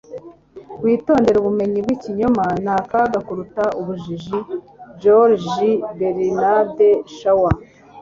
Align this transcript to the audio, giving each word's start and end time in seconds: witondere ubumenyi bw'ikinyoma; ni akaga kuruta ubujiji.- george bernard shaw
witondere 0.83 1.37
ubumenyi 1.39 1.77
bw'ikinyoma; 1.85 2.45
ni 2.63 2.69
akaga 2.79 3.19
kuruta 3.27 3.63
ubujiji.- 3.79 4.39
george 5.01 5.71
bernard 5.99 6.77
shaw 7.17 7.43